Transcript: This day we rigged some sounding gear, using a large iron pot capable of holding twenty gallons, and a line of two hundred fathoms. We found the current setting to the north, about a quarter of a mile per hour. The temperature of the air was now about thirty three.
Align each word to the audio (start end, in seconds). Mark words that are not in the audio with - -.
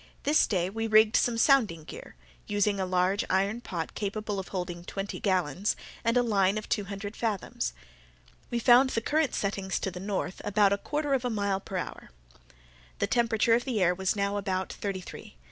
This 0.23 0.47
day 0.47 0.67
we 0.67 0.87
rigged 0.87 1.15
some 1.15 1.37
sounding 1.37 1.83
gear, 1.83 2.15
using 2.47 2.79
a 2.79 2.87
large 2.87 3.23
iron 3.29 3.61
pot 3.61 3.93
capable 3.93 4.39
of 4.39 4.47
holding 4.47 4.83
twenty 4.83 5.19
gallons, 5.19 5.75
and 6.03 6.17
a 6.17 6.23
line 6.23 6.57
of 6.57 6.67
two 6.67 6.85
hundred 6.85 7.15
fathoms. 7.15 7.73
We 8.49 8.57
found 8.57 8.89
the 8.89 9.01
current 9.01 9.35
setting 9.35 9.69
to 9.69 9.91
the 9.91 9.99
north, 9.99 10.41
about 10.43 10.73
a 10.73 10.79
quarter 10.79 11.13
of 11.13 11.23
a 11.23 11.29
mile 11.29 11.59
per 11.59 11.77
hour. 11.77 12.09
The 12.97 13.05
temperature 13.05 13.53
of 13.53 13.63
the 13.63 13.79
air 13.79 13.93
was 13.93 14.15
now 14.15 14.37
about 14.37 14.73
thirty 14.73 15.01
three. 15.01 15.35